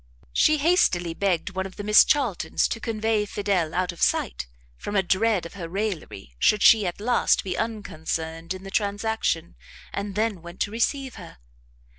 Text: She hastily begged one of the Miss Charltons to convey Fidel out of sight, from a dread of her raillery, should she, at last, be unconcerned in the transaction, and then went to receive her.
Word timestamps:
She 0.33 0.57
hastily 0.57 1.13
begged 1.13 1.51
one 1.51 1.67
of 1.67 1.75
the 1.75 1.83
Miss 1.83 2.03
Charltons 2.03 2.67
to 2.69 2.79
convey 2.79 3.23
Fidel 3.27 3.71
out 3.75 3.91
of 3.91 4.01
sight, 4.01 4.47
from 4.75 4.95
a 4.95 5.03
dread 5.03 5.45
of 5.45 5.53
her 5.53 5.69
raillery, 5.69 6.35
should 6.39 6.63
she, 6.63 6.87
at 6.87 6.99
last, 6.99 7.43
be 7.43 7.55
unconcerned 7.55 8.55
in 8.55 8.63
the 8.63 8.71
transaction, 8.71 9.55
and 9.93 10.15
then 10.15 10.41
went 10.41 10.59
to 10.61 10.71
receive 10.71 11.17
her. 11.21 11.37